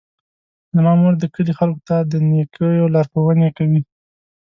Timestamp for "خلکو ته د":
1.59-2.13